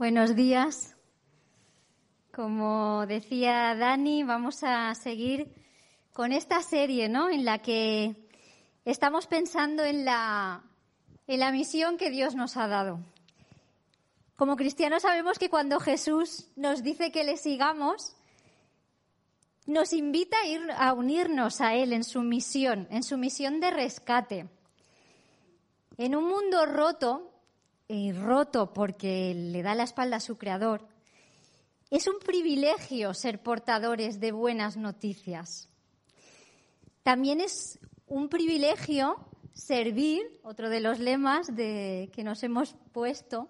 [0.00, 0.96] Buenos días.
[2.34, 5.52] Como decía Dani, vamos a seguir
[6.14, 7.28] con esta serie, ¿no?
[7.28, 8.16] En la que
[8.86, 10.64] estamos pensando en la,
[11.26, 13.00] en la misión que Dios nos ha dado.
[14.36, 18.16] Como cristianos sabemos que cuando Jesús nos dice que le sigamos,
[19.66, 23.70] nos invita a ir a unirnos a Él en su misión, en su misión de
[23.70, 24.48] rescate.
[25.98, 27.29] En un mundo roto,
[27.90, 30.86] y roto porque le da la espalda a su creador,
[31.90, 35.68] es un privilegio ser portadores de buenas noticias.
[37.02, 39.16] También es un privilegio
[39.54, 43.48] servir, otro de los lemas de, que nos hemos puesto,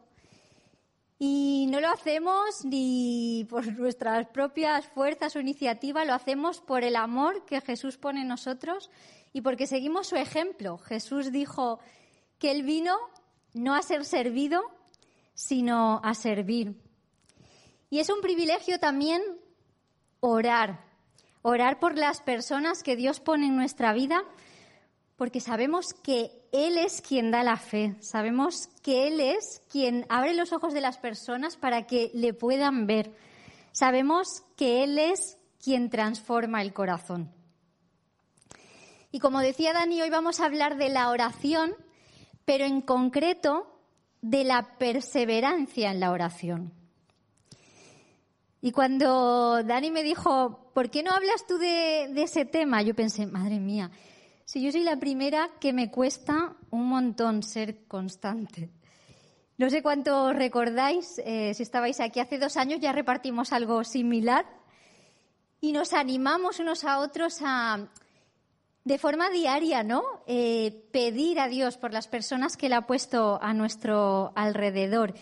[1.19, 6.97] y no lo hacemos ni por nuestras propias fuerzas o iniciativa, lo hacemos por el
[6.97, 8.89] amor que Jesús pone en nosotros
[9.35, 10.79] y porque seguimos su ejemplo.
[10.79, 11.79] Jesús dijo
[12.39, 12.97] que Él vino
[13.55, 14.63] no a ser servido,
[15.35, 16.75] sino a servir.
[17.89, 19.23] Y es un privilegio también
[20.21, 20.85] orar,
[21.43, 24.23] orar por las personas que Dios pone en nuestra vida,
[25.17, 30.35] porque sabemos que Él es quien da la fe, sabemos que Él es quien abre
[30.35, 33.15] los ojos de las personas para que le puedan ver,
[33.73, 37.33] sabemos que Él es quien transforma el corazón.
[39.13, 41.75] Y como decía Dani, hoy vamos a hablar de la oración
[42.51, 43.79] pero en concreto
[44.23, 46.73] de la perseverancia en la oración.
[48.61, 52.83] Y cuando Dani me dijo, ¿por qué no hablas tú de, ese tema?
[52.83, 53.93] Yo pensé, madre mía,
[54.45, 58.69] si yo soy la primera que me cuesta un montón ser constante.
[59.57, 64.45] No sé cuánto recordáis, eh, si estabais aquí hace dos años ya repartimos algo similar
[65.61, 67.87] y nos animamos unos a otros a,
[68.91, 70.03] de forma diaria, ¿no?
[70.27, 75.15] Eh, pedir a Dios por las personas que Él ha puesto a nuestro alrededor.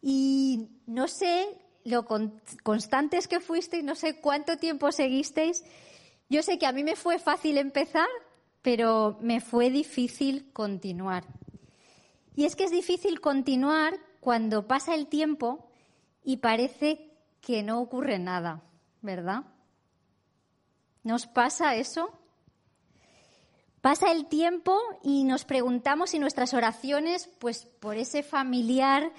[0.00, 1.46] Y no sé
[1.84, 5.62] lo constantes que fuisteis, no sé cuánto tiempo seguisteis.
[6.30, 8.08] Yo sé que a mí me fue fácil empezar,
[8.62, 11.26] pero me fue difícil continuar.
[12.34, 15.68] Y es que es difícil continuar cuando pasa el tiempo
[16.24, 17.10] y parece
[17.42, 18.62] que no ocurre nada,
[19.02, 19.42] ¿verdad?
[21.02, 22.18] ¿Nos pasa eso?
[23.86, 29.12] Pasa el tiempo y nos preguntamos si nuestras oraciones, pues por ese familiar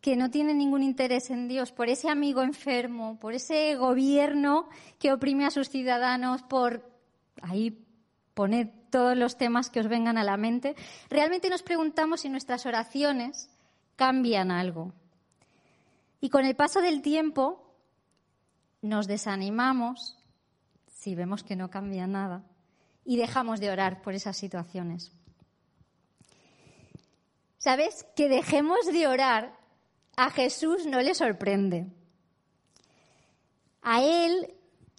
[0.00, 5.12] que no tiene ningún interés en Dios, por ese amigo enfermo, por ese gobierno que
[5.12, 6.90] oprime a sus ciudadanos, por
[7.42, 7.84] ahí
[8.32, 10.74] poned todos los temas que os vengan a la mente,
[11.10, 13.50] realmente nos preguntamos si nuestras oraciones
[13.96, 14.94] cambian algo.
[16.22, 17.74] Y con el paso del tiempo
[18.80, 20.16] nos desanimamos
[20.86, 22.42] si vemos que no cambia nada
[23.08, 25.12] y dejamos de orar por esas situaciones.
[27.56, 28.04] ¿Sabes?
[28.14, 29.58] Que dejemos de orar
[30.14, 31.86] a Jesús no le sorprende.
[33.80, 34.54] A Él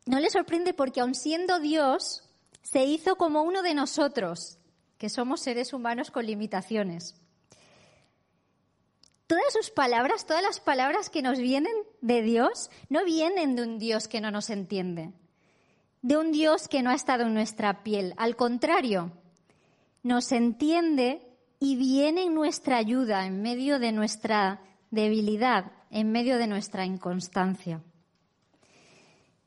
[0.07, 2.27] no le sorprende porque aun siendo Dios,
[2.63, 4.57] se hizo como uno de nosotros,
[4.97, 7.13] que somos seres humanos con limitaciones.
[9.27, 13.77] Todas sus palabras, todas las palabras que nos vienen de Dios, no vienen de un
[13.77, 15.13] Dios que no nos entiende
[16.01, 18.13] de un Dios que no ha estado en nuestra piel.
[18.17, 19.11] Al contrario,
[20.03, 21.21] nos entiende
[21.59, 24.61] y viene en nuestra ayuda en medio de nuestra
[24.91, 27.83] debilidad, en medio de nuestra inconstancia.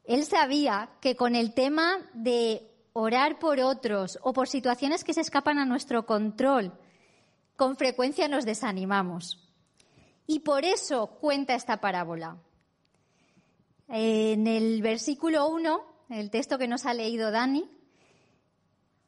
[0.05, 5.23] Él sabía que con el tema de orar por otros o por situaciones que se
[5.23, 6.73] escapan a nuestro control,
[7.57, 9.39] con frecuencia nos desanimamos.
[10.27, 12.37] Y por eso cuenta esta parábola.
[13.89, 17.69] En el versículo 1 el texto que nos ha leído Dani,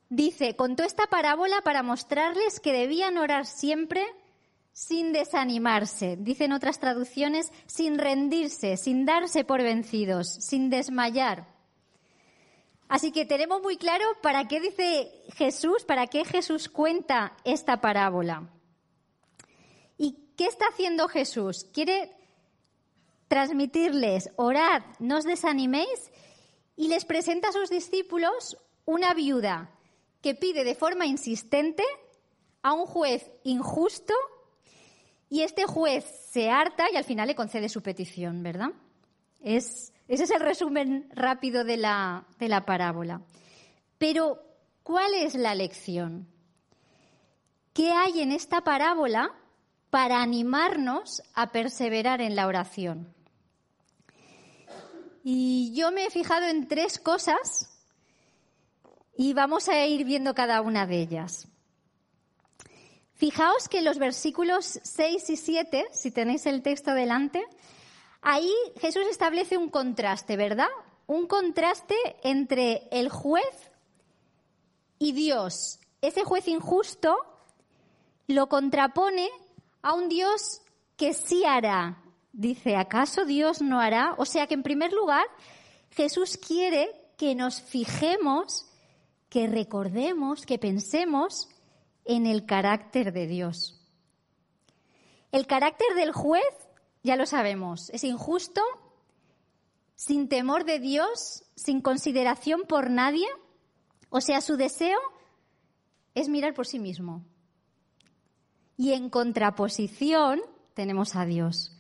[0.09, 4.05] dice, contó esta parábola para mostrarles que debían orar siempre
[4.73, 6.17] sin desanimarse.
[6.19, 11.47] Dicen otras traducciones, sin rendirse, sin darse por vencidos, sin desmayar.
[12.89, 18.49] Así que tenemos muy claro para qué dice Jesús, para qué Jesús cuenta esta parábola.
[19.97, 21.67] ¿Y qué está haciendo Jesús?
[21.73, 22.13] Quiere
[23.29, 26.13] transmitirles, orad, no os desaniméis
[26.77, 29.71] y les presenta a sus discípulos una viuda
[30.21, 31.85] que pide de forma insistente
[32.63, 34.15] a un juez injusto
[35.29, 38.71] Y este juez se harta y al final le concede su petición, ¿verdad?
[39.41, 43.23] Es, ese es el resumen rápido de la, de la parábola.
[43.99, 44.39] Pero,
[44.83, 46.29] ¿cuál es la lección?
[47.73, 49.35] ¿Qué hay en esta parábola
[49.91, 53.14] para animarnos a perseverar en la oración?
[55.27, 57.71] Y yo me he fijado en tres cosas
[59.17, 61.49] y vamos a ir viendo cada una de ellas.
[63.15, 67.43] Fijaos que los versículos 6 y 7, si tenéis el texto delante,
[68.21, 70.69] ahí Jesús establece un contraste, ¿verdad?
[71.07, 73.71] Un contraste entre el juez
[74.99, 75.79] y Dios.
[76.03, 77.17] Ese juez injusto
[78.27, 79.31] lo contrapone
[79.81, 80.61] a un Dios
[80.99, 82.04] que sí hará,
[82.37, 84.17] Dice, ¿acaso Dios no hará?
[84.19, 85.25] O sea que en primer lugar,
[85.91, 88.67] Jesús quiere que nos fijemos,
[89.29, 91.49] que recordemos, que pensemos
[92.05, 93.81] en el carácter de Dios.
[95.31, 96.43] El carácter del juez,
[97.05, 98.61] ya lo sabemos, es injusto,
[99.95, 103.29] sin temor de Dios, sin consideración por nadie.
[104.11, 104.99] O sea, su deseo
[106.17, 107.25] es mirar por sí mismo.
[108.77, 110.43] Y en contraposición
[110.75, 111.74] tenemos a Dios,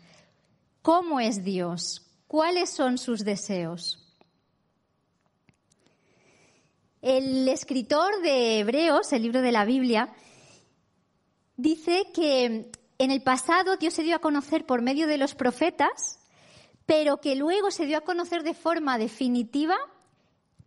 [0.84, 2.02] ¿Cómo es Dios?
[2.26, 4.06] ¿Cuáles son sus deseos?
[7.00, 10.12] El escritor de Hebreos, el libro de la Biblia,
[11.56, 16.18] dice que en el pasado Dios se dio a conocer por medio de los profetas,
[16.84, 19.78] pero que luego se dio a conocer de forma definitiva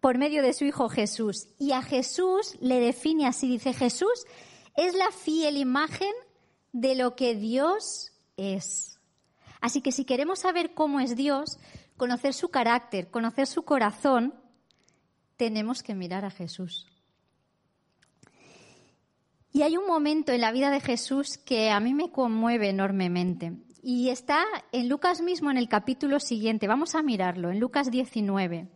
[0.01, 1.49] por medio de su Hijo Jesús.
[1.59, 4.25] Y a Jesús le define así, dice Jesús,
[4.75, 6.13] es la fiel imagen
[6.71, 8.96] de lo que Dios es.
[9.67, 11.59] Así que si queremos saber cómo es Dios,
[11.97, 14.33] conocer su carácter, conocer su corazón,
[15.35, 16.87] tenemos que mirar a Jesús.
[19.51, 23.57] Y hay un momento en la vida de Jesús que a mí me conmueve enormemente.
[23.83, 26.69] Y está en Lucas mismo en el capítulo siguiente.
[26.69, 28.69] Vamos a mirarlo, en Lucas 19.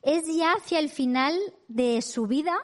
[0.00, 2.56] Es ya hacia el final de su vida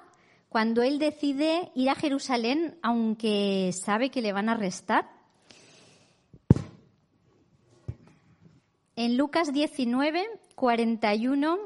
[0.48, 5.21] cuando él decide ir a Jerusalén, aunque sabe que le van a arrestar.
[8.96, 11.58] En Lucas 19, 41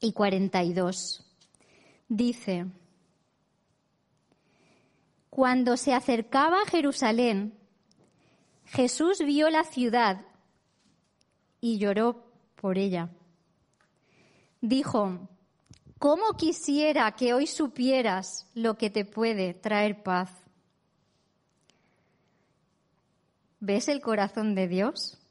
[0.00, 1.24] y 42.
[2.08, 2.66] Dice,
[5.30, 7.54] cuando se acercaba a Jerusalén,
[8.66, 10.26] Jesús vio la ciudad
[11.60, 12.24] y lloró
[12.56, 13.10] por ella.
[14.60, 15.28] Dijo,
[15.98, 20.30] ¿cómo quisiera que hoy supieras lo que te puede traer paz?
[23.60, 25.21] ¿Ves el corazón de Dios?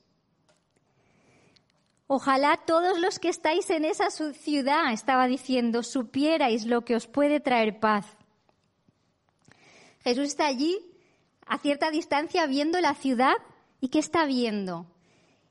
[2.13, 7.39] Ojalá todos los que estáis en esa ciudad, estaba diciendo, supierais lo que os puede
[7.39, 8.05] traer paz.
[10.03, 10.77] Jesús está allí,
[11.45, 13.35] a cierta distancia, viendo la ciudad.
[13.79, 14.87] ¿Y qué está viendo?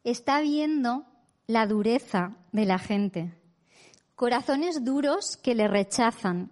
[0.04, 1.06] Está viendo
[1.46, 3.32] la dureza de la gente.
[4.14, 6.50] Corazones duros que le rechazan,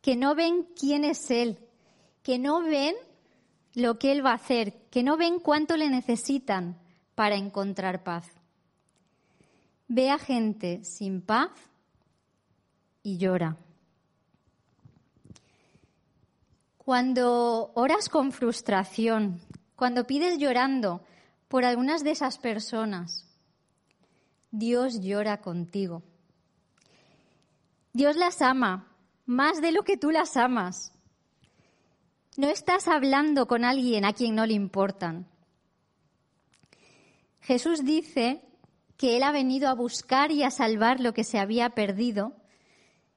[0.00, 1.60] que no ven quién es Él,
[2.24, 2.96] que no ven
[3.74, 6.76] lo que Él va a hacer, que no ven cuánto le necesitan
[7.14, 8.33] para encontrar paz
[9.88, 11.50] ve a gente sin paz
[13.02, 13.56] y llora.
[16.78, 19.40] Cuando oras con frustración,
[19.76, 21.02] cuando pides llorando
[21.48, 23.26] por algunas de esas personas,
[24.50, 26.02] Dios llora contigo.
[27.92, 28.88] Dios las ama
[29.26, 30.92] más de lo que tú las amas.
[32.36, 35.26] No estás hablando con alguien a quien no le importan.
[37.40, 38.42] Jesús dice
[38.96, 42.32] que Él ha venido a buscar y a salvar lo que se había perdido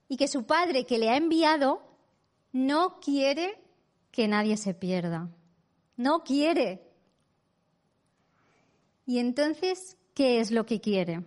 [0.07, 1.81] y que su Padre que le ha enviado
[2.51, 3.62] no quiere
[4.12, 5.29] que nadie se pierda.
[5.96, 6.81] No quiere.
[9.05, 11.24] Y entonces, ¿qué es lo que quiere?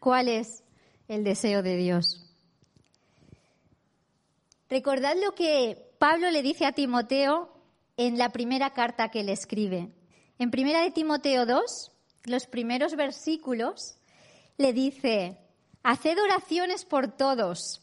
[0.00, 0.62] ¿Cuál es
[1.08, 2.26] el deseo de Dios?
[4.68, 7.52] Recordad lo que Pablo le dice a Timoteo
[7.96, 9.90] en la primera carta que le escribe.
[10.38, 11.92] En primera de Timoteo 2,
[12.26, 13.96] los primeros versículos,
[14.58, 15.38] le dice,
[15.82, 17.82] haced oraciones por todos.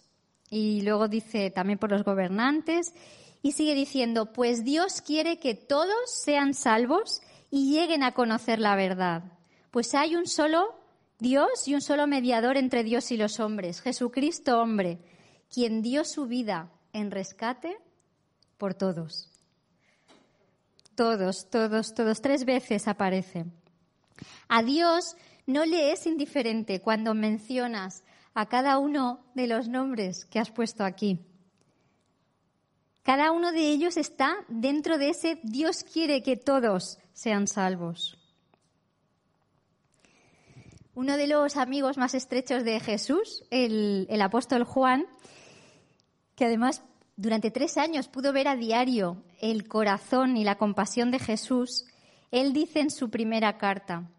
[0.50, 2.94] Y luego dice también por los gobernantes.
[3.42, 8.76] Y sigue diciendo, pues Dios quiere que todos sean salvos y lleguen a conocer la
[8.76, 9.24] verdad.
[9.72, 10.76] Pues hay un solo
[11.20, 15.00] Dios y un solo mediador entre Dios y los hombres, Jesucristo hombre,
[15.50, 17.78] quien dio su vida en rescate
[18.58, 19.30] por todos.
[20.96, 22.22] Todos, todos, todos.
[22.22, 23.46] Tres veces aparece.
[24.48, 25.16] A Dios
[25.46, 28.04] no le es indiferente cuando mencionas
[28.34, 31.20] a cada uno de los nombres que has puesto aquí.
[33.04, 38.18] Cada uno de ellos está dentro de ese Dios quiere que todos sean salvos.
[40.96, 45.06] Uno de los amigos más estrechos de Jesús, el, el apóstol Juan,
[46.36, 46.84] que además
[47.16, 51.86] durante tres años pudo ver a diario el corazón y la compasión de Jesús,
[52.34, 54.10] él dice en su primera carta,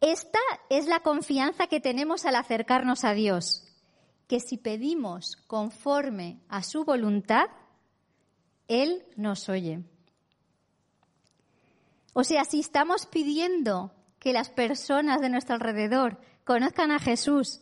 [0.00, 3.62] esta es la confianza que tenemos al acercarnos a Dios,
[4.26, 7.46] que si pedimos conforme a su voluntad,
[8.66, 9.84] Él nos oye.
[12.12, 17.60] O sea, si estamos pidiendo que las personas de nuestro alrededor conozcan a Jesús,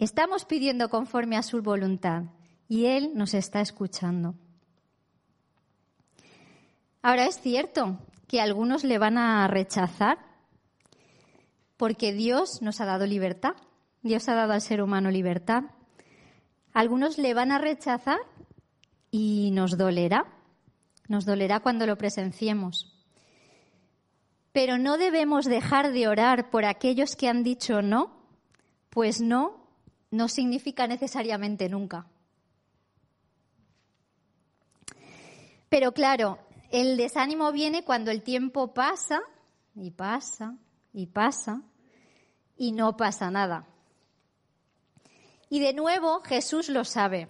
[0.00, 2.24] estamos pidiendo conforme a su voluntad
[2.66, 4.34] y Él nos está escuchando.
[7.02, 10.18] Ahora es cierto que algunos le van a rechazar
[11.76, 13.54] porque Dios nos ha dado libertad,
[14.02, 15.64] Dios ha dado al ser humano libertad.
[16.72, 18.18] Algunos le van a rechazar
[19.10, 20.26] y nos dolerá,
[21.08, 22.90] nos dolerá cuando lo presenciemos.
[24.52, 28.12] Pero no debemos dejar de orar por aquellos que han dicho no,
[28.90, 29.64] pues no
[30.14, 32.06] no significa necesariamente nunca.
[35.68, 36.38] Pero claro,
[36.74, 39.22] el desánimo viene cuando el tiempo pasa
[39.76, 40.56] y pasa
[40.92, 41.62] y pasa
[42.56, 43.68] y no pasa nada.
[45.48, 47.28] Y de nuevo Jesús lo sabe.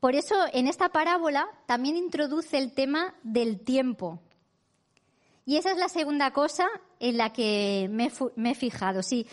[0.00, 4.22] Por eso en esta parábola también introduce el tema del tiempo.
[5.44, 6.66] Y esa es la segunda cosa
[7.00, 8.10] en la que me,
[8.50, 9.02] he fijado.
[9.02, 9.26] Si,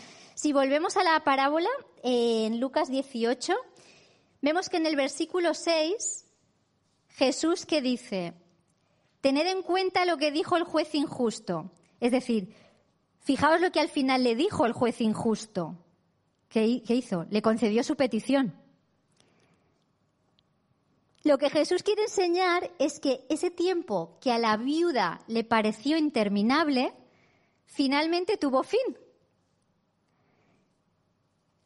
[0.52, 1.70] volvemos a la parábola,
[2.04, 3.56] en Lucas 18,
[4.42, 6.26] vemos que en el versículo 6,
[7.12, 8.34] Jesús que dice,
[9.22, 11.72] tened en cuenta lo que dijo el juez injusto.
[12.00, 12.56] Es decir,
[13.20, 15.78] fijaos lo que al final le dijo el juez injusto.
[16.48, 17.26] ¿Qué, hizo?
[17.30, 18.56] Le concedió su petición.
[21.24, 25.98] Lo que Jesús quiere enseñar es que ese tiempo que a la viuda le pareció
[25.98, 26.94] interminable,
[27.66, 28.98] finalmente tuvo fin.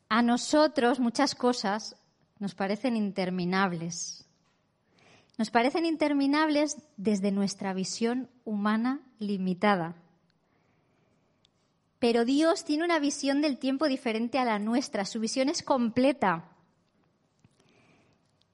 [0.10, 1.96] A nosotros muchas cosas
[2.40, 4.26] nos parecen interminables.
[5.38, 9.96] Nos parecen interminables desde nuestra visión humana limitada.
[12.00, 15.06] Pero Dios tiene una visión del tiempo diferente a la nuestra.
[15.06, 16.50] Su visión es completa.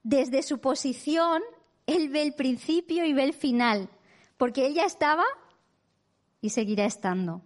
[0.02, 1.42] Desde su posición,
[1.86, 3.90] Él ve el principio y ve el final,
[4.38, 5.24] porque Él ya estaba
[6.40, 7.42] y seguirá estando.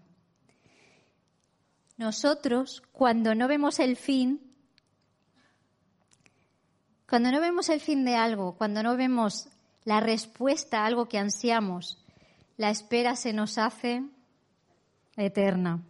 [1.96, 4.40] Nosotros, cuando no vemos el fin,
[7.08, 9.48] cuando no vemos el fin de algo, cuando no vemos
[9.84, 12.02] la respuesta a algo que ansiamos,
[12.56, 14.02] la espera se nos hace
[15.16, 15.82] eterna.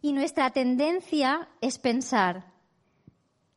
[0.00, 2.52] Y nuestra tendencia es pensar,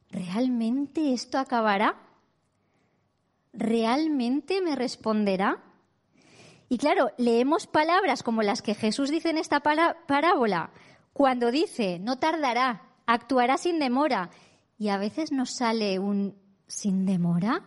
[0.10, 1.98] ¿realmente esto acabará?
[3.54, 5.62] ¿Realmente me responderá?
[6.68, 10.72] Y claro, leemos palabras como las que Jesús dice en esta parábola,
[11.14, 14.32] cuando dice, no tardará, actuará sin demora,
[14.82, 16.34] y a veces nos sale un
[16.66, 17.64] sin demora.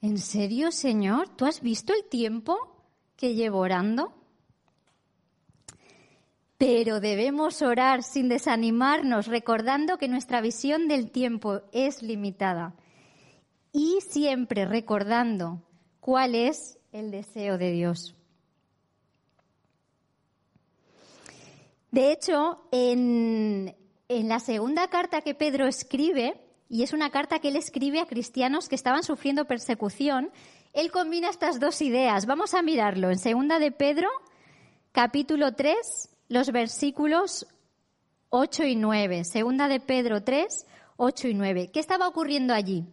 [0.00, 1.28] ¿En serio, Señor?
[1.28, 2.84] ¿Tú has visto el tiempo
[3.16, 4.14] que llevo orando?
[6.56, 12.76] Pero debemos orar sin desanimarnos, recordando que nuestra visión del tiempo es limitada
[13.72, 15.64] y siempre recordando
[15.98, 18.14] cuál es el deseo de Dios.
[21.90, 23.74] De hecho, en,
[24.08, 28.06] en la segunda carta que Pedro escribe, y es una carta que él escribe a
[28.06, 30.30] cristianos que estaban sufriendo persecución,
[30.72, 32.26] él combina estas dos ideas.
[32.26, 34.08] Vamos a mirarlo en segunda de Pedro,
[34.92, 35.76] capítulo 3,
[36.28, 37.46] los versículos
[38.30, 39.24] 8 y 9.
[39.24, 41.70] Segunda de Pedro 3, 8 y 9.
[41.72, 42.86] ¿Qué estaba ocurriendo allí?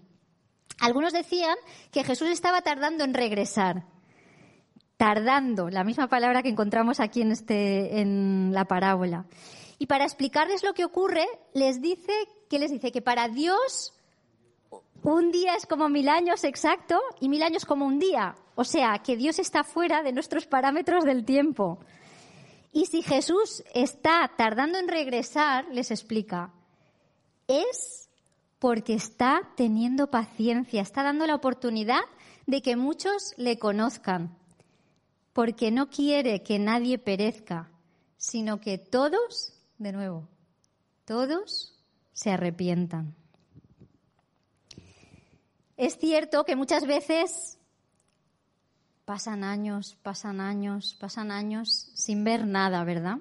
[0.80, 1.56] Algunos decían
[1.92, 3.86] que Jesús estaba tardando en regresar.
[4.98, 9.26] Tardando, la misma palabra que encontramos aquí en, este, en la parábola.
[9.78, 12.14] Y para explicarles lo que ocurre, les dice,
[12.50, 12.92] ¿qué les dice?
[12.92, 13.94] Que para Dios
[15.04, 18.36] un día es como mil años exacto y mil años como un día.
[18.56, 21.80] O sea, que Dios está fuera de nuestros parámetros del tiempo.
[22.72, 26.52] Y si Jesús está tardando en regresar, les explica,
[27.48, 28.10] es
[28.60, 32.02] porque está teniendo paciencia, está dando la oportunidad
[32.48, 34.36] de que muchos le conozcan,
[35.34, 37.70] porque no quiere que nadie perezca,
[38.18, 40.28] sino que todos, de nuevo,
[41.06, 41.78] todos
[42.14, 43.16] se arrepientan.
[45.78, 47.60] Es cierto que muchas veces
[49.06, 53.20] Pasan años, pasan años, pasan años sin ver nada, ¿verdad?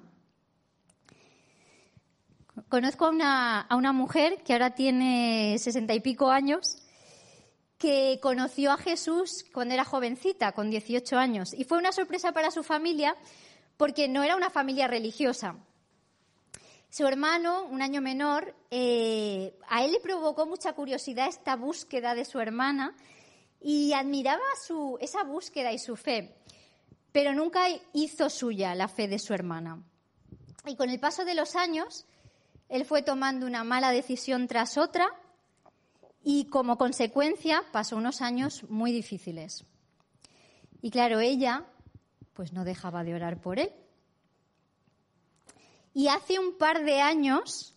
[2.71, 6.79] Conozco a una, a una mujer que ahora tiene sesenta y pico años
[7.77, 11.53] que conoció a Jesús cuando era jovencita, con 18 años.
[11.53, 13.15] Y fue una sorpresa para su familia
[13.77, 15.57] porque no era una familia religiosa.
[16.97, 22.25] Su hermano, un año menor, eh, a él le provocó mucha curiosidad esta búsqueda de
[22.25, 22.95] su hermana
[23.61, 26.37] y admiraba su, esa búsqueda y su fe,
[27.11, 27.63] pero nunca
[27.95, 29.83] hizo suya la fe de su hermana.
[30.67, 32.07] Y con el paso de los años,
[32.69, 35.09] él fue tomando una mala decisión tras otra
[36.23, 39.65] y como consecuencia pasó unos años muy difíciles.
[40.81, 41.65] Y claro, ella
[42.35, 43.73] pues no dejaba de orar por él.
[45.95, 47.75] Y hace un par de años,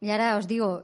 [0.00, 0.82] y ahora os digo,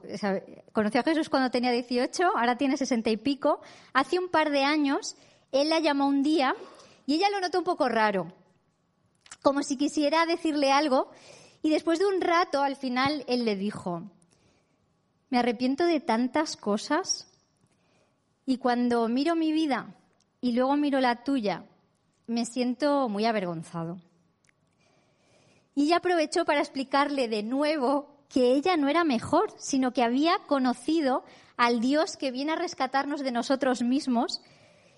[0.71, 3.59] conoció a Jesús cuando tenía 18, ahora tiene 60 y pico,
[3.93, 5.17] hace un par de años,
[5.51, 6.55] él la llamó un día
[7.05, 8.31] y ella lo notó un poco raro,
[9.41, 11.09] como si quisiera decirle algo,
[11.63, 14.03] y después de un rato, al final, él le dijo,
[15.29, 17.27] me arrepiento de tantas cosas
[18.45, 19.95] y cuando miro mi vida
[20.41, 21.65] y luego miro la tuya,
[22.27, 23.99] me siento muy avergonzado.
[25.75, 30.37] Y ella aprovechó para explicarle de nuevo que ella no era mejor, sino que había
[30.47, 31.23] conocido
[31.57, 34.41] al Dios que viene a rescatarnos de nosotros mismos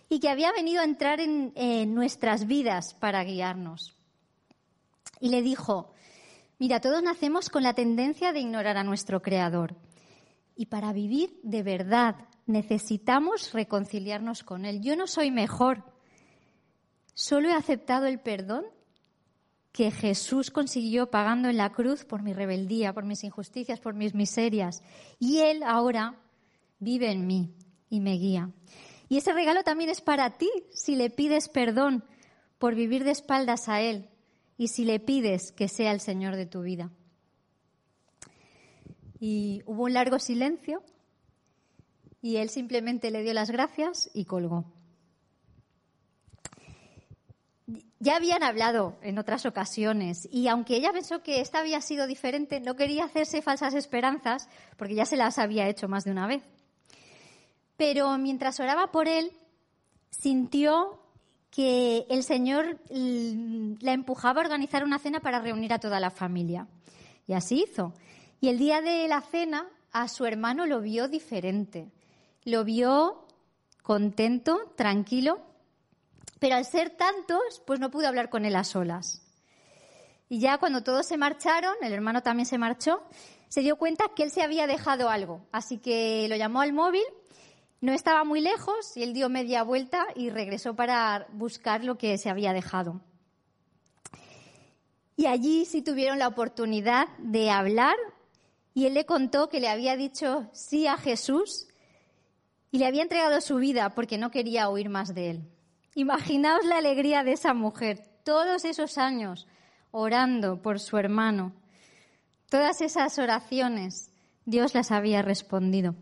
[0.10, 3.96] y que había venido a entrar en, nuestras vidas para guiarnos.
[5.20, 5.92] Y le dijo,
[6.60, 9.75] mira, todos nacemos con la tendencia de ignorar a nuestro Creador.
[10.56, 12.15] Y para vivir de verdad
[12.46, 14.82] necesitamos reconciliarnos con Él.
[14.82, 15.84] Yo no soy mejor,
[17.15, 18.65] solo he aceptado el perdón
[19.74, 24.13] que Jesús consiguió pagando en la cruz por mi rebeldía, por mis injusticias, por mis
[24.13, 24.84] miserias.
[25.20, 26.15] Y Él ahora
[26.80, 27.51] vive en mí
[27.89, 28.51] y me guía.
[29.10, 32.06] Y ese regalo también es para ti si le pides perdón
[32.60, 34.10] por vivir de espaldas a Él
[34.58, 36.92] y si le pides que sea el Señor de tu vida.
[39.20, 40.84] Y hubo un largo silencio
[42.22, 44.65] y Él simplemente le dio las gracias y colgó.
[48.00, 52.59] Ya habían hablado en otras ocasiones y aunque ella pensó que esta había sido diferente,
[52.59, 56.44] no quería hacerse falsas esperanzas porque ya se las había hecho más de una vez.
[57.77, 59.31] Pero mientras oraba por él,
[60.09, 61.00] sintió
[61.50, 66.68] que el Señor la empujaba a organizar una cena para reunir a toda la familia.
[67.27, 67.94] Y así hizo.
[68.42, 71.92] Y el día de la cena a su hermano lo vio diferente.
[72.44, 73.25] Lo vio
[73.83, 75.40] contento, tranquilo,
[76.44, 79.22] pero al ser tantos, pues no pude hablar con él a solas.
[80.27, 83.01] Y ya cuando todos se marcharon, el hermano también se marchó,
[83.48, 85.48] se dio cuenta que él se había dejado algo.
[85.53, 87.06] Así que lo llamó al móvil,
[87.79, 92.18] no estaba muy lejos y él dio media vuelta y regresó para buscar lo que
[92.18, 93.00] se había dejado.
[95.16, 97.96] Y allí sí tuvieron la oportunidad de hablar
[98.74, 101.70] y él le contó que le había dicho sí a Jesús
[102.70, 105.52] y le había entregado su vida porque no quería oír más de él.
[105.96, 109.48] Imaginaos la alegría de esa mujer, todos esos años
[109.92, 111.53] orando por su hermano.
[112.50, 114.12] Todas esas oraciones,
[114.46, 115.96] Dios las había respondido.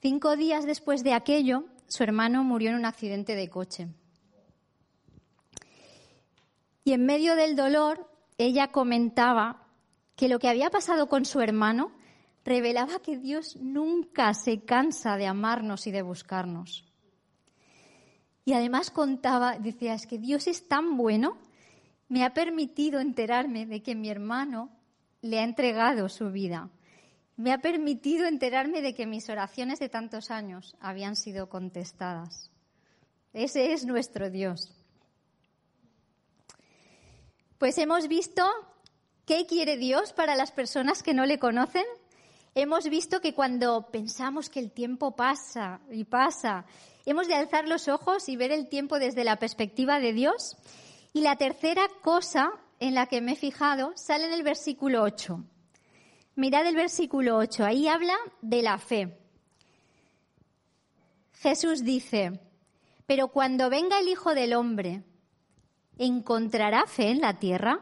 [0.00, 3.88] Cinco días después de aquello, su hermano murió en un accidente de coche.
[6.84, 9.68] Y en medio del dolor, ella comentaba
[10.16, 11.92] que lo que había pasado con su hermano
[12.44, 16.91] revelaba que Dios nunca se cansa de amarnos y de buscarnos.
[18.44, 21.38] Y además contaba, decía, es que Dios es tan bueno,
[22.08, 24.70] me ha permitido enterarme de que mi hermano
[25.20, 26.68] le ha entregado su vida.
[27.36, 32.50] Me ha permitido enterarme de que mis oraciones de tantos años habían sido contestadas.
[33.32, 34.74] Ese es nuestro Dios.
[37.56, 38.44] Pues hemos visto
[39.24, 41.84] qué quiere Dios para las personas que no le conocen.
[42.54, 46.66] Hemos visto que cuando pensamos que el tiempo pasa y pasa
[47.04, 50.56] Hemos de alzar los ojos y ver el tiempo desde la perspectiva de Dios.
[51.12, 55.44] Y la tercera cosa en la que me he fijado sale en el versículo 8.
[56.34, 59.18] Mirad el versículo 8, ahí habla de la fe.
[61.34, 62.40] Jesús dice,
[63.06, 65.02] pero cuando venga el Hijo del Hombre,
[65.98, 67.80] ¿encontrará fe en la tierra?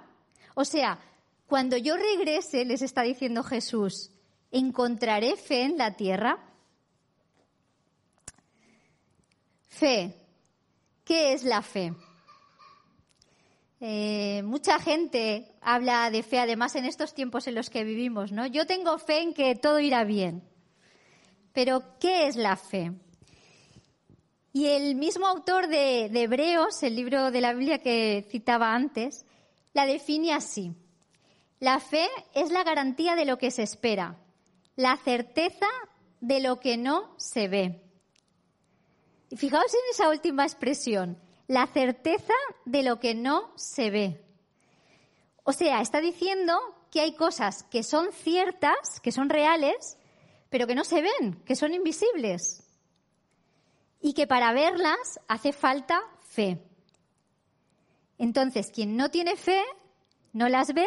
[0.54, 0.98] O sea,
[1.46, 4.10] cuando yo regrese, les está diciendo Jesús,
[4.50, 6.49] ¿encontraré fe en la tierra?
[9.70, 10.14] Fe.
[11.04, 11.94] ¿Qué es la fe?
[13.80, 18.46] Eh, mucha gente habla de fe, además en estos tiempos en los que vivimos, ¿no?
[18.46, 20.42] Yo tengo fe en que todo irá bien.
[21.54, 22.92] Pero, ¿qué es la fe?
[24.52, 29.24] Y el mismo autor de, de Hebreos, el libro de la Biblia que citaba antes,
[29.72, 30.74] la define así.
[31.58, 34.18] La fe es la garantía de lo que se espera,
[34.76, 35.68] la certeza
[36.20, 37.89] de lo que no se ve.
[39.36, 44.24] Fijaos en esa última expresión, la certeza de lo que no se ve.
[45.44, 46.58] O sea, está diciendo
[46.90, 49.96] que hay cosas que son ciertas, que son reales,
[50.48, 52.64] pero que no se ven, que son invisibles.
[54.00, 56.58] Y que para verlas hace falta fe.
[58.18, 59.62] Entonces, quien no tiene fe,
[60.32, 60.86] no las ve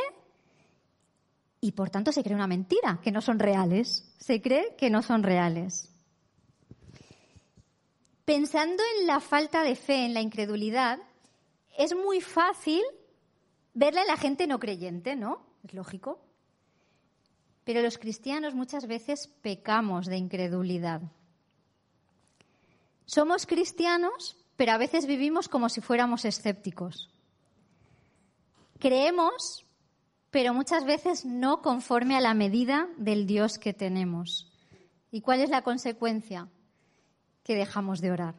[1.63, 4.13] y por tanto se cree una mentira, que no son reales.
[4.19, 5.92] Se cree que no son reales.
[8.25, 10.99] Pensando en la falta de fe, en la incredulidad,
[11.77, 12.81] es muy fácil
[13.73, 15.45] verla en la gente no creyente, ¿no?
[15.63, 16.21] Es lógico.
[17.65, 21.01] Pero los cristianos muchas veces pecamos de incredulidad.
[23.05, 27.09] Somos cristianos, pero a veces vivimos como si fuéramos escépticos.
[28.79, 29.65] Creemos,
[30.29, 34.51] pero muchas veces no conforme a la medida del Dios que tenemos.
[35.11, 36.49] ¿Y cuál es la consecuencia?
[37.43, 38.35] Que dejamos de orar.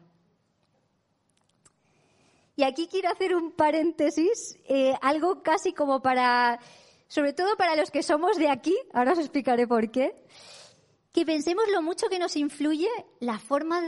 [2.55, 6.59] Y aquí quiero hacer un paréntesis, eh, algo casi como para,
[7.07, 10.15] sobre todo para los que somos de aquí, ahora os explicaré por qué,
[11.11, 12.89] que pensemos lo mucho que nos influye
[13.19, 13.81] la forma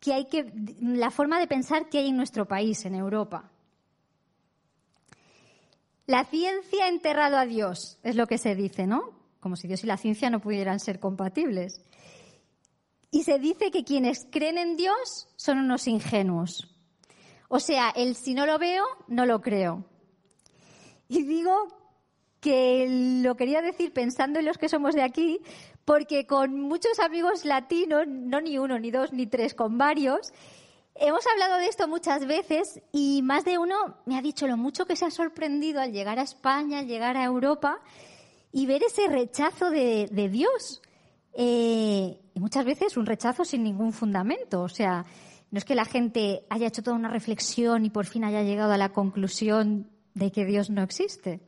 [0.00, 3.50] que hay que, la forma de pensar que hay en nuestro país, en Europa.
[6.06, 9.12] La ciencia ha enterrado a Dios, es lo que se dice, ¿no?
[9.40, 11.80] Como si Dios y la ciencia no pudieran ser compatibles.
[13.10, 16.68] Y se dice que quienes creen en Dios son unos ingenuos.
[17.48, 19.84] O sea, el si no lo veo, no lo creo.
[21.08, 21.68] Y digo
[22.40, 22.86] que
[23.22, 25.40] lo quería decir pensando en los que somos de aquí,
[25.84, 30.32] porque con muchos amigos latinos, no ni uno, ni dos, ni tres, con varios,
[30.94, 34.86] hemos hablado de esto muchas veces y más de uno me ha dicho lo mucho
[34.86, 37.80] que se ha sorprendido al llegar a España, al llegar a Europa
[38.52, 40.82] y ver ese rechazo de, Dios.
[41.38, 44.62] Eh, y muchas veces un rechazo sin ningún fundamento.
[44.62, 45.04] O sea,
[45.50, 48.72] no es que la gente haya hecho toda una reflexión y por fin haya llegado
[48.72, 51.40] a la conclusión de que Dios no existe.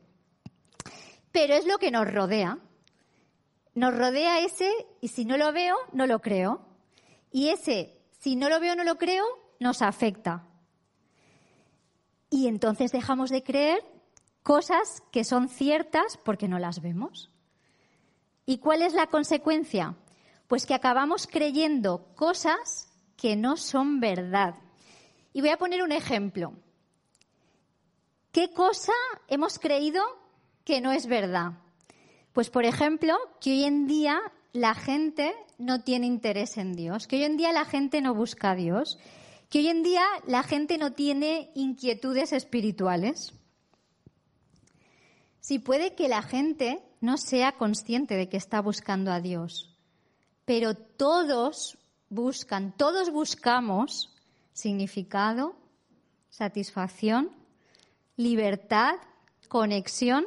[1.31, 2.59] Pero es lo que nos rodea.
[3.73, 4.71] Nos rodea ese,
[5.01, 6.61] y si no lo veo, no lo creo.
[7.31, 9.25] Y ese, si no lo veo, no lo creo,
[9.59, 10.47] nos afecta.
[12.29, 13.83] Y entonces dejamos de creer
[14.43, 17.31] cosas que son ciertas porque no las vemos.
[18.49, 19.95] ¿Y cuál es la consecuencia?
[20.47, 24.55] Pues que acabamos creyendo cosas que no son verdad.
[25.33, 26.53] Y voy a poner un ejemplo.
[28.31, 28.93] ¿Qué cosa
[29.27, 30.01] hemos creído
[30.65, 31.59] que no es verdad?
[32.33, 34.19] Pues, por ejemplo, que hoy en día
[34.51, 38.49] la gente no tiene interés en Dios, que hoy en día la gente no busca
[38.49, 38.97] a Dios,
[39.51, 43.31] que hoy en día la gente no tiene inquietudes espirituales.
[45.39, 49.75] Si puede que la gente no sea consciente de que está buscando a Dios,
[50.45, 51.77] pero todos
[52.09, 54.13] buscan, todos buscamos
[54.53, 55.55] significado,
[56.29, 57.31] satisfacción,
[58.17, 58.95] libertad,
[59.47, 60.25] conexión.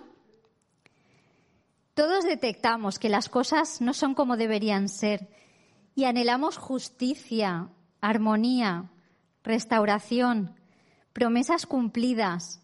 [1.95, 5.29] Todos detectamos que las cosas no son como deberían ser
[5.95, 7.69] y anhelamos justicia,
[8.01, 8.91] armonía,
[9.45, 10.55] restauración,
[11.13, 12.63] promesas cumplidas,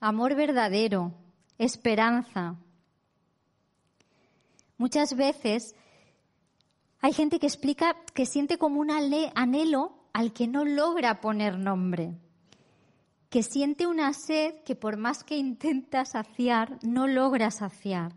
[0.00, 1.14] amor verdadero,
[1.58, 2.56] esperanza.
[4.76, 5.74] Muchas veces
[7.00, 12.14] hay gente que explica que siente como un anhelo al que no logra poner nombre,
[13.28, 18.14] que siente una sed que por más que intenta saciar, no logra saciar,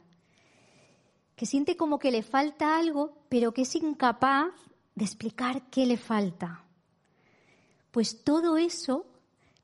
[1.35, 4.53] que siente como que le falta algo, pero que es incapaz
[4.95, 6.63] de explicar qué le falta.
[7.91, 9.05] Pues todo eso,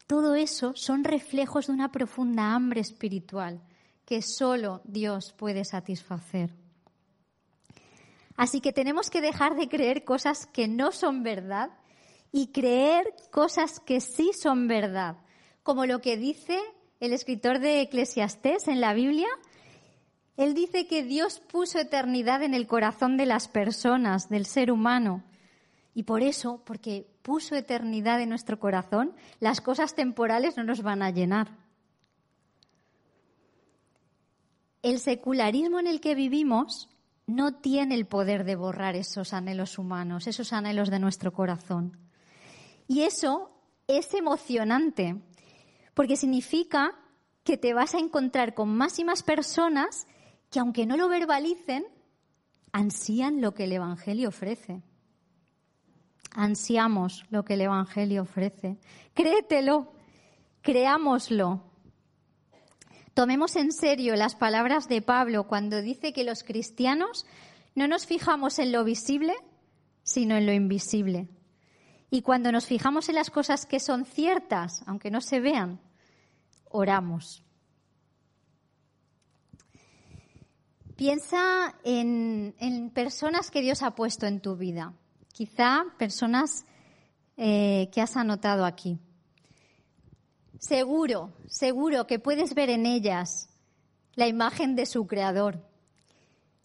[0.06, 3.62] todo eso son reflejos de una profunda hambre espiritual
[4.06, 6.63] que solo Dios puede satisfacer.
[8.36, 11.70] Así que tenemos que dejar de creer cosas que no son verdad
[12.32, 15.18] y creer cosas que sí son verdad,
[15.62, 16.60] como lo que dice
[17.00, 19.28] el escritor de Eclesiastés en la Biblia.
[20.36, 25.24] Él dice que Dios puso eternidad en el corazón de las personas, del ser humano.
[25.94, 31.04] Y por eso, porque puso eternidad en nuestro corazón, las cosas temporales no nos van
[31.04, 31.56] a llenar.
[34.82, 36.90] El secularismo en el que vivimos
[37.26, 41.98] no tiene el poder de borrar esos anhelos humanos, esos anhelos de nuestro corazón.
[42.88, 43.52] Y eso
[43.88, 45.22] es emocionante,
[45.94, 46.96] porque significa
[47.44, 50.08] que te vas a encontrar con más y más personas
[50.50, 51.86] que, aunque no lo verbalicen,
[52.72, 54.82] ansían lo que el Evangelio ofrece.
[56.32, 58.80] Ansiamos lo que el Evangelio ofrece.
[59.14, 59.94] Créetelo,
[60.62, 61.73] creámoslo,
[63.14, 67.26] Tomemos en serio las palabras de Pablo cuando dice que los cristianos
[67.76, 69.34] no nos fijamos en lo visible,
[70.02, 71.30] sino en lo invisible.
[72.10, 75.80] Y cuando nos fijamos en las cosas que son ciertas, aunque no se vean,
[76.66, 77.44] oramos.
[80.96, 84.94] Piensa en, personas que Dios ha puesto en tu vida,
[85.32, 86.66] quizá personas
[87.38, 89.00] eh, que has anotado aquí.
[90.64, 93.50] Seguro, seguro que puedes ver en ellas
[94.16, 95.62] la imagen de su creador,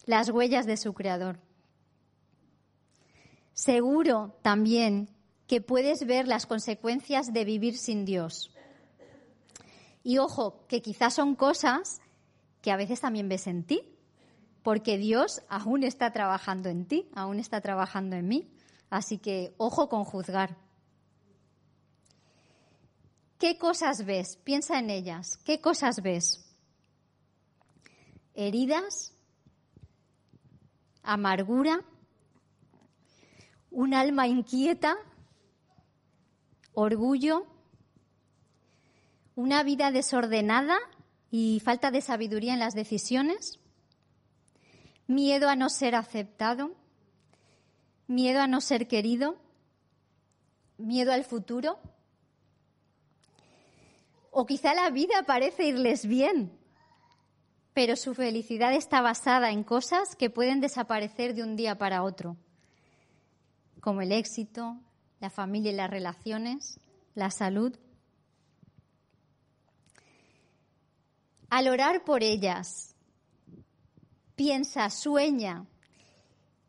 [0.05, 1.41] las huellas de su creador.
[3.51, 5.09] Seguro también
[5.47, 8.51] que puedes ver las consecuencias de vivir sin Dios.
[10.01, 11.99] Y ojo, que quizás son cosas
[12.61, 13.81] que a veces también ves en ti,
[14.63, 18.49] porque Dios aún está trabajando en ti, aún está trabajando en mí.
[18.89, 20.55] Así que ojo con juzgar.
[23.39, 24.37] ¿Qué cosas ves?
[24.43, 25.37] Piensa en ellas.
[25.45, 26.45] ¿Qué cosas ves?
[28.33, 29.13] Heridas,
[31.03, 31.79] amargura,
[33.71, 34.97] un alma inquieta,
[36.73, 37.47] orgullo,
[39.35, 40.77] una vida desordenada
[41.31, 43.59] y falta de sabiduría en las decisiones,
[45.07, 46.75] miedo a no ser aceptado,
[48.05, 49.37] miedo a no ser querido,
[50.77, 51.79] miedo al futuro.
[54.31, 56.57] O quizá la vida parece irles bien,
[57.73, 62.37] pero su felicidad está basada en cosas que pueden desaparecer de un día para otro,
[63.81, 64.77] como el éxito,
[65.19, 66.79] la familia y las relaciones,
[67.15, 67.77] la salud.
[71.49, 72.95] Al orar por ellas,
[74.35, 75.65] piensa, sueña,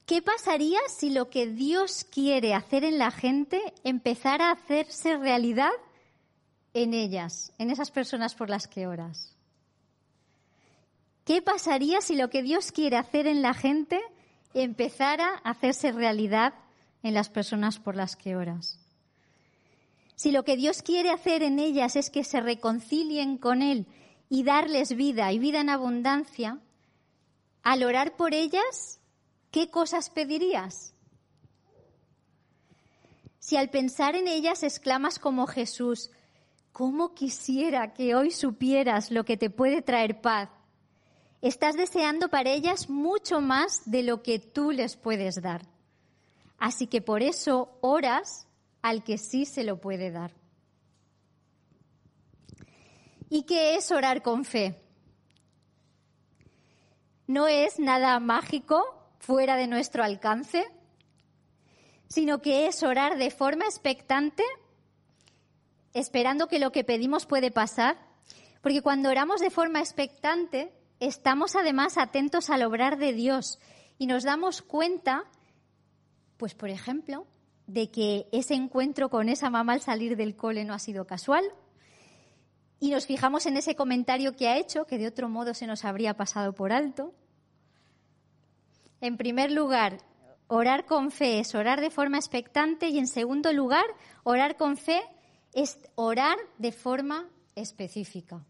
[0.07, 5.71] ¿qué pasaría si lo que Dios quiere hacer en la gente empezara a hacerse realidad
[6.75, 9.37] en ellas, en esas personas por las que oras?
[11.25, 14.01] ¿Qué pasaría si lo que Dios quiere hacer en la gente
[14.55, 16.55] empezara a hacerse realidad
[17.03, 18.79] en las personas por las que oras?
[20.17, 23.87] Si lo que Dios quiere hacer en ellas es que se reconcilien con Él
[24.29, 26.59] y darles vida y vida en abundancia,
[27.63, 29.01] al orar por ellas,
[29.51, 30.95] ¿qué cosas pedirías?
[33.39, 36.11] Si al pensar en ellas exclamas como Jesús,
[36.73, 40.51] ¿cómo quisiera que hoy supieras lo que te puede traer paz?
[41.43, 45.63] Estás deseando para ellas mucho más de lo que tú les puedes dar.
[46.59, 48.47] Así que por eso oras
[48.83, 50.33] al que sí se lo puede dar.
[53.31, 54.83] ¿Y qué es orar con fe?
[57.27, 58.85] No es nada mágico
[59.21, 60.67] fuera de nuestro alcance,
[62.09, 64.43] sino que es orar de forma expectante,
[65.95, 67.99] esperando que lo que pedimos puede pasar,
[68.63, 73.59] porque cuando oramos de forma expectante, estamos además atentos al obrar de Dios
[73.99, 75.25] y nos damos cuenta,
[76.37, 77.27] pues por ejemplo,
[77.67, 81.45] de que ese encuentro con esa mamá al salir del cole no ha sido casual.
[82.81, 85.85] Y nos fijamos en ese comentario que ha hecho, que de otro modo se nos
[85.85, 87.15] habría pasado por alto.
[89.01, 89.99] En primer lugar,
[90.49, 93.85] orar con fe es orar de forma expectante y en segundo lugar,
[94.25, 95.01] orar con fe
[95.53, 98.45] es orar de forma específica.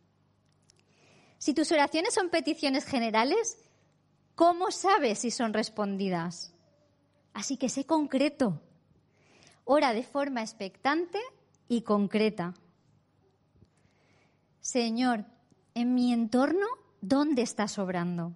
[1.39, 3.59] Si tus oraciones son peticiones generales,
[4.35, 6.53] ¿cómo sabes si son respondidas?
[7.33, 8.61] Así que sé concreto.
[9.65, 11.19] Ora de forma expectante
[11.69, 12.55] y concreta.
[14.61, 15.25] Señor,
[15.75, 16.67] en mi entorno,
[17.01, 18.35] ¿dónde estás obrando?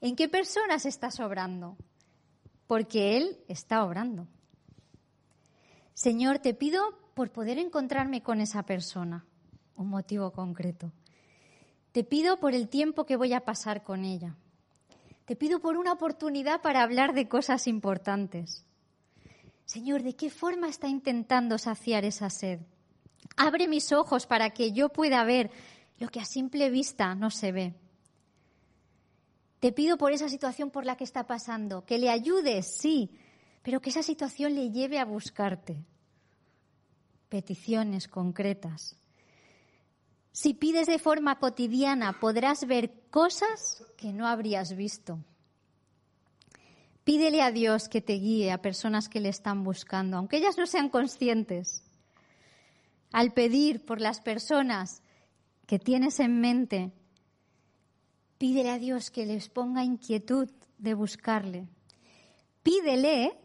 [0.00, 1.76] ¿En qué personas estás obrando?
[2.66, 4.26] Porque Él está obrando.
[5.94, 6.82] Señor, te pido
[7.14, 9.24] por poder encontrarme con esa persona,
[9.76, 10.92] un motivo concreto.
[11.92, 14.36] Te pido por el tiempo que voy a pasar con ella.
[15.24, 18.66] Te pido por una oportunidad para hablar de cosas importantes.
[19.64, 22.60] Señor, ¿de qué forma está intentando saciar esa sed?
[23.36, 25.50] Abre mis ojos para que yo pueda ver
[25.98, 27.74] lo que a simple vista no se ve.
[29.60, 33.16] Te pido por esa situación por la que está pasando, que le ayudes, sí,
[33.62, 35.86] pero que esa situación le lleve a buscarte.
[37.28, 38.96] Peticiones concretas.
[40.32, 45.18] Si pides de forma cotidiana, podrás ver cosas que no habrías visto.
[47.04, 50.66] Pídele a Dios que te guíe a personas que le están buscando, aunque ellas no
[50.66, 51.84] sean conscientes.
[53.12, 55.02] Al pedir por las personas
[55.66, 56.92] que tienes en mente,
[58.38, 61.68] pídele a Dios que les ponga inquietud de buscarle.
[62.62, 63.38] Pídele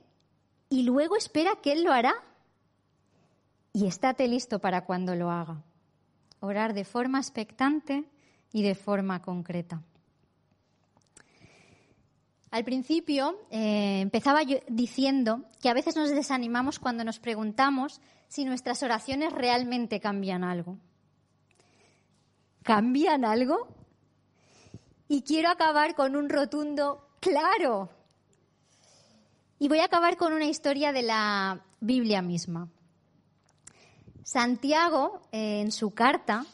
[0.69, 2.15] y luego espera que Él lo hará.
[3.73, 5.63] Y estate listo para cuando lo haga
[6.39, 8.05] orar de forma expectante
[8.51, 9.81] y de forma concreta.
[12.51, 18.43] Al principio eh, empezaba yo diciendo que a veces nos desanimamos cuando nos preguntamos si
[18.43, 20.77] nuestras oraciones realmente cambian algo.
[22.63, 23.67] ¿Cambian algo?
[25.07, 27.89] Y quiero acabar con un rotundo claro.
[29.59, 32.67] Y voy a acabar con una historia de la Biblia misma.
[34.31, 36.45] Santiago, eh, en su carta,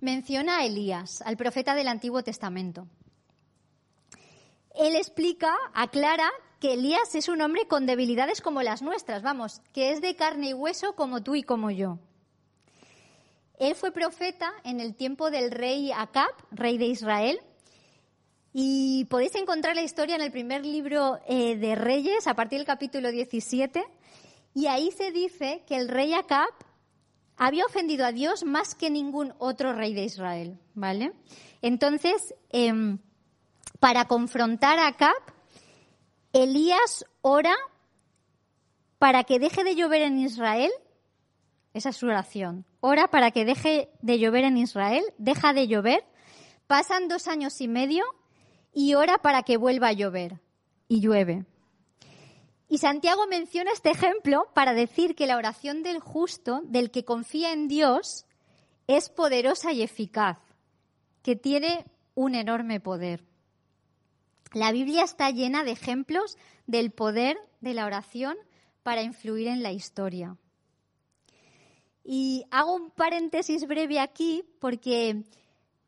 [0.00, 2.86] menciona a Elías, al profeta del Antiguo Testamento.
[4.74, 6.28] Él explica, aclara
[6.60, 10.50] que Elías es un hombre con debilidades como las nuestras, vamos, que es de carne
[10.50, 11.98] y hueso como tú y como yo.
[13.58, 17.40] Él fue profeta en el tiempo del rey Acab, rey de Israel,
[18.52, 22.66] y podéis encontrar la historia en el primer libro eh, de Reyes, a partir del
[22.66, 23.82] capítulo 17,
[24.52, 26.50] y ahí se dice que el rey Acab
[27.36, 31.12] había ofendido a Dios más que ningún otro rey de Israel, ¿vale?
[31.62, 32.98] Entonces, em,
[33.80, 35.14] para confrontar a Acab,
[36.32, 37.54] Elías ora
[38.98, 40.70] para que deje de llover en Israel.
[41.74, 42.64] Esa es su oración.
[42.80, 46.04] Ora para que deje de llover en Israel, deja de llover.
[46.66, 48.04] Pasan dos años y medio
[48.72, 50.40] y ora para que vuelva a llover.
[50.88, 51.44] Y llueve.
[52.68, 57.52] Y Santiago menciona este ejemplo para decir que la oración del justo, del que confía
[57.52, 58.26] en Dios,
[58.86, 60.38] es poderosa y eficaz,
[61.22, 63.24] que tiene un enorme poder.
[64.52, 68.36] La Biblia está llena de ejemplos del poder de la oración
[68.82, 70.36] para influir en la historia.
[72.04, 75.24] Y hago un paréntesis breve aquí porque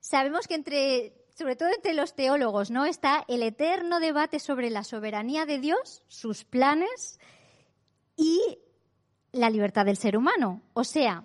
[0.01, 2.87] sabemos que entre sobre todo entre los teólogos, ¿no?
[2.87, 7.21] Está el eterno debate sobre la soberanía de Dios, sus planes
[8.17, 8.59] y
[9.33, 10.63] la libertad del ser humano.
[10.73, 11.25] O sea,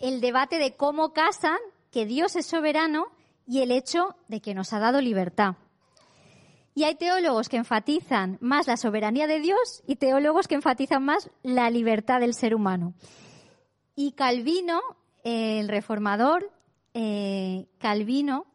[0.00, 1.58] el debate de cómo casan
[1.90, 3.08] que Dios es soberano
[3.46, 5.56] y el hecho de que nos ha dado libertad.
[6.74, 11.30] Y hay teólogos que enfatizan más la soberanía de Dios y teólogos que enfatizan más
[11.42, 12.94] la libertad del ser humano.
[13.94, 14.80] Y Calvino,
[15.22, 16.50] el reformador,
[16.94, 18.46] eh, Calvino,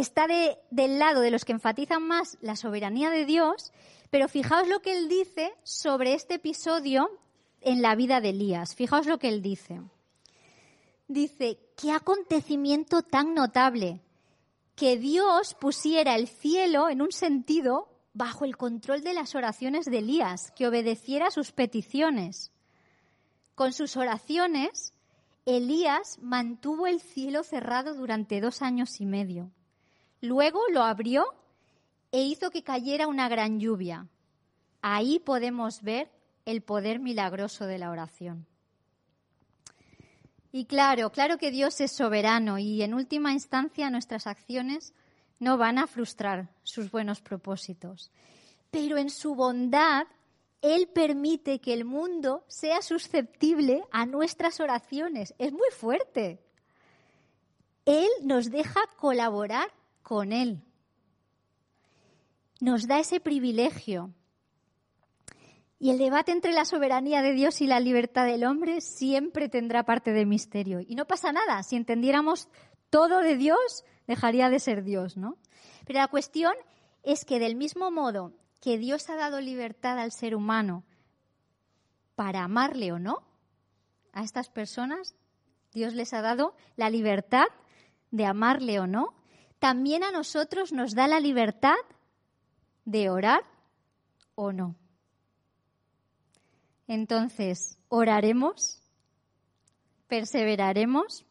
[0.00, 3.72] está del lado de los que enfatizan más la soberanía de Dios,
[4.10, 7.10] pero fijaos lo que él dice sobre este episodio
[7.60, 8.74] en la vida de Elías.
[8.74, 9.80] Fijaos lo que él dice.
[11.08, 14.00] Dice, qué acontecimiento tan notable
[14.74, 19.98] que Dios pusiera el cielo en un sentido bajo el control de las oraciones de
[19.98, 22.50] Elías, que obedeciera sus peticiones.
[23.54, 24.92] Con sus oraciones,
[25.46, 29.50] Elías mantuvo el cielo cerrado durante dos años y medio.
[30.20, 31.26] Luego lo abrió
[32.12, 34.08] e hizo que cayera una gran lluvia.
[34.82, 36.10] Ahí podemos ver
[36.44, 38.46] el poder milagroso de la oración.
[40.52, 44.94] Y claro, claro que Dios es soberano y en última instancia nuestras acciones
[45.38, 48.10] no van a frustrar sus buenos propósitos.
[48.70, 50.06] Pero en su bondad,
[50.62, 55.34] Él permite que el mundo sea susceptible a nuestras oraciones.
[55.38, 56.42] Es muy fuerte.
[57.84, 59.70] Él nos deja colaborar
[60.06, 60.62] con Él.
[62.60, 64.14] Nos da ese privilegio.
[65.80, 69.82] Y el debate entre la soberanía de Dios y la libertad del hombre siempre tendrá
[69.82, 70.78] parte de misterio.
[70.78, 72.48] Y no pasa nada, si entendiéramos
[72.88, 75.38] todo de Dios, dejaría de ser Dios, ¿no?
[75.86, 76.54] Pero la cuestión
[77.02, 80.84] es que del mismo modo que Dios ha dado libertad al ser humano
[82.14, 83.24] para amarle o no,
[84.12, 85.16] a estas personas,
[85.72, 87.46] Dios les ha dado la libertad
[88.12, 89.16] de amarle o no,
[89.58, 91.76] también a nosotros nos da la libertad
[92.84, 93.42] de orar
[94.34, 94.76] o no.
[96.86, 98.80] Entonces, oraremos,
[100.06, 101.24] perseveraremos.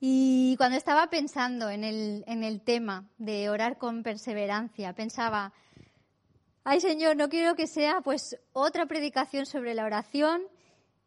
[0.00, 5.52] Y cuando estaba pensando en el, en el tema de orar con perseverancia, pensaba,
[6.62, 10.42] ay Señor, no quiero que sea pues otra predicación sobre la oración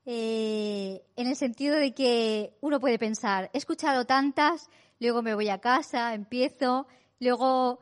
[0.10, 4.70] eh, en el sentido de que uno puede pensar, he escuchado tantas,
[5.02, 6.88] luego me voy a casa, empiezo,
[7.20, 7.80] luego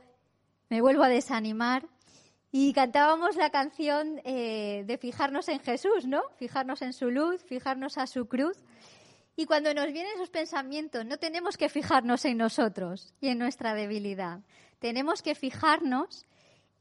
[0.70, 1.88] me vuelvo a desanimar.
[2.52, 6.24] Y cantábamos la canción eh, de fijarnos en Jesús, ¿no?
[6.38, 8.58] Fijarnos en su luz, fijarnos a su cruz.
[9.36, 13.76] Y cuando nos vienen esos pensamientos, no tenemos que fijarnos en nosotros y en nuestra
[13.76, 14.40] debilidad.
[14.80, 16.26] Tenemos que fijarnos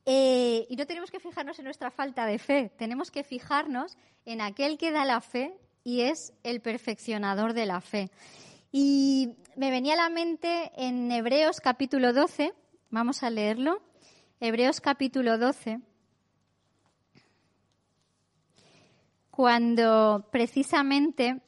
[0.07, 4.41] eh, y no tenemos que fijarnos en nuestra falta de fe, tenemos que fijarnos en
[4.41, 8.11] aquel que da la fe y es el perfeccionador de la fe.
[8.71, 12.53] Y me venía a la mente en Hebreos capítulo 12,
[12.91, 13.83] vamos a leerlo,
[14.41, 15.81] Hebreos capítulo 12,
[19.31, 21.41] cuando precisamente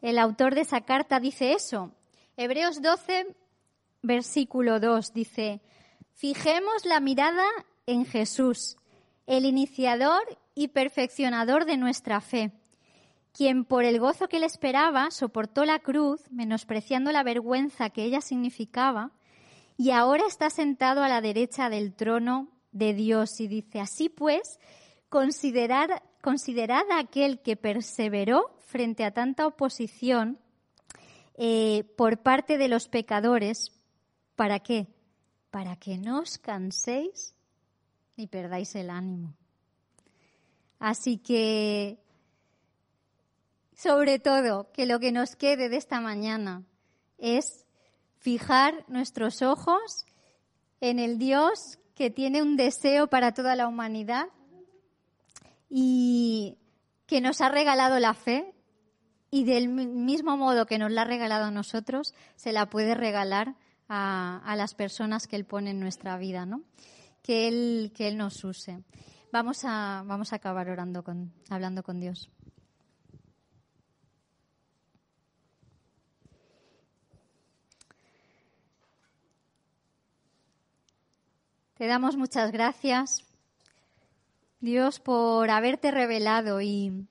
[0.00, 1.92] el autor de esa carta dice eso.
[2.36, 3.36] Hebreos 12,
[4.02, 5.60] versículo 2 dice,
[6.12, 7.44] Fijemos la mirada
[7.86, 8.76] en Jesús,
[9.26, 12.52] el iniciador y perfeccionador de nuestra fe,
[13.32, 18.20] quien por el gozo que le esperaba soportó la cruz, menospreciando la vergüenza que ella
[18.20, 19.10] significaba,
[19.76, 23.40] y ahora está sentado a la derecha del trono de Dios.
[23.40, 24.60] Y dice, así pues,
[25.08, 30.38] considerad, a aquel que perseveró frente a tanta oposición
[31.36, 33.72] eh, por parte de los pecadores.
[34.36, 34.86] ¿Para qué?
[35.50, 37.34] Para que no os canséis
[38.16, 39.34] ni perdáis el ánimo.
[40.78, 41.98] Así que,
[43.74, 46.62] sobre todo, que lo que nos quede de esta mañana
[47.18, 47.64] es
[48.18, 50.06] fijar nuestros ojos
[50.80, 54.26] en el Dios que tiene un deseo para toda la humanidad
[55.68, 56.58] y
[57.06, 58.54] que nos ha regalado la fe
[59.30, 63.56] y del mismo modo que nos la ha regalado a nosotros, se la puede regalar
[63.88, 66.62] a, las personas que Él pone en nuestra vida, ¿no?
[67.24, 68.84] Que Él, que él nos use.
[69.32, 72.30] Vamos a, vamos a acabar orando con, hablando con Dios.
[81.76, 83.24] Te damos muchas gracias,
[84.60, 87.08] Dios, por haberte revelado y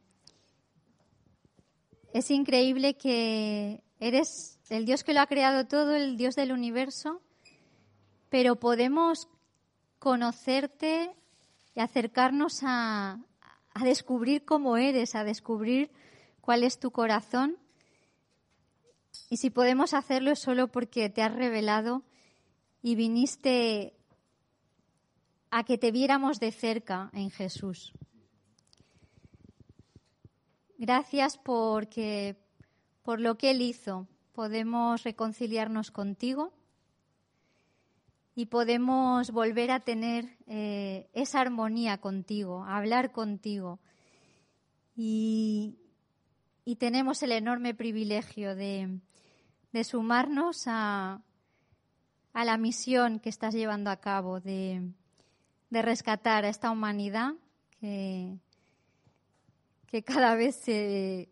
[2.13, 7.21] es increíble que eres el Dios que lo ha creado todo, el Dios del universo,
[8.29, 9.27] pero podemos
[10.03, 11.15] conocerte
[11.73, 13.19] y acercarnos a,
[13.81, 15.91] descubrir cómo eres, a descubrir
[16.41, 17.57] cuál es tu corazón.
[19.29, 22.03] Y si podemos hacerlo es solo porque te has revelado
[22.81, 23.93] y viniste
[25.51, 27.93] a que te viéramos de cerca en Jesús.
[30.77, 32.35] Gracias porque
[33.03, 36.51] por lo que Él hizo podemos reconciliarnos contigo
[38.35, 43.79] y podemos volver a tener eh, esa armonía contigo, a hablar contigo.
[44.95, 45.77] Y,
[46.79, 48.99] tenemos el enorme privilegio de,
[49.83, 51.21] sumarnos a,
[52.33, 54.91] la misión que estás llevando a cabo, de,
[55.69, 57.33] rescatar a esta humanidad
[57.79, 58.37] que,
[59.87, 61.29] que cada vez se,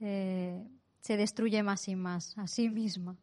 [0.00, 0.68] eh,
[1.00, 3.16] se destruye más y más a sí misma.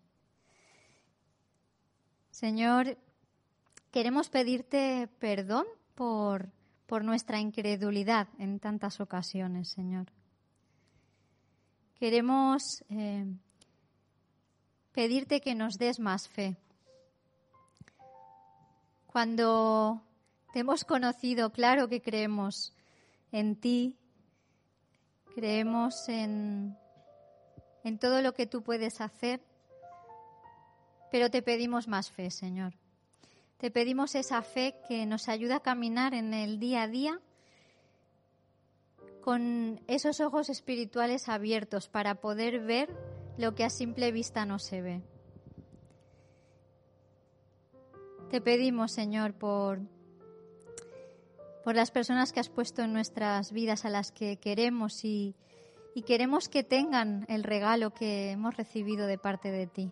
[2.32, 2.98] Señor,
[3.94, 6.50] Queremos pedirte perdón por,
[6.88, 10.08] por nuestra incredulidad en tantas ocasiones, Señor.
[11.94, 13.24] Queremos eh,
[14.94, 16.58] pedirte que nos des más fe.
[19.06, 20.02] Cuando
[20.54, 22.74] te hemos conocido, claro que creemos
[23.32, 23.96] en ti,
[25.36, 26.76] creemos en,
[27.84, 29.40] en todo lo que tú puedes hacer,
[31.12, 32.74] pero te pedimos más fe, Señor.
[33.58, 37.22] Te pedimos esa fe que nos ayuda a caminar en el día a día
[39.22, 42.94] con esos ojos espirituales abiertos para poder ver
[43.38, 45.02] lo que a simple vista no se ve.
[48.30, 49.80] Te pedimos, Señor, por,
[51.64, 55.36] por las personas que has puesto en nuestras vidas, a las que queremos y,
[55.96, 59.92] y queremos que tengan el regalo que hemos recibido de parte de ti.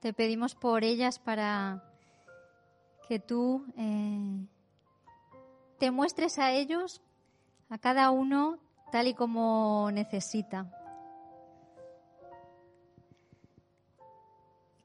[0.00, 1.82] Te pedimos por ellas para
[3.08, 4.46] que tú eh,
[5.78, 7.02] te muestres a ellos,
[7.68, 8.58] a cada uno,
[8.90, 10.70] tal y como necesita.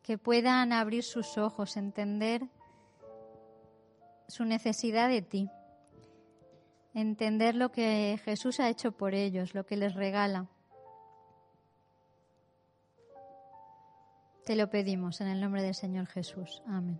[0.03, 2.47] Que puedan abrir sus ojos, entender
[4.27, 5.49] su necesidad de ti,
[6.93, 10.47] entender lo que Jesús ha hecho por ellos, lo que les regala.
[14.45, 16.61] Te lo pedimos en el nombre del Señor Jesús.
[16.65, 16.89] Amén.